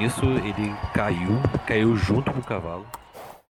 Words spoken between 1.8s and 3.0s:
junto com o cavalo.